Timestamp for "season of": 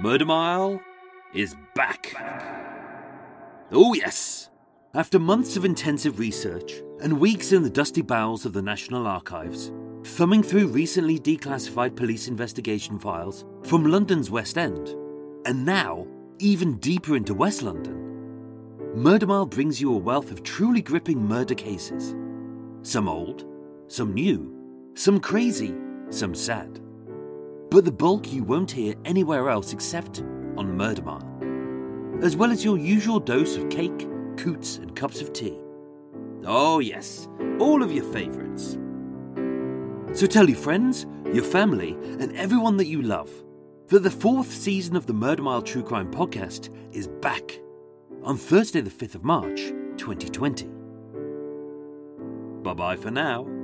44.52-45.06